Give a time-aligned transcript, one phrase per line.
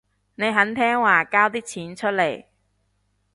[0.33, 2.45] 你肯聽話交啲錢出嚟